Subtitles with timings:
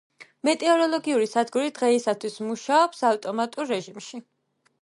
[0.47, 4.23] მეტეოროლოგიური სადგური დღეისათვის მუშაობს ავტომატურ რეჟიმში.